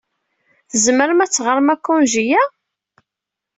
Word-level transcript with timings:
Tzemrem 0.71 1.19
ad 1.23 1.31
teɣrem 1.31 1.69
akanji-a? 1.73 2.43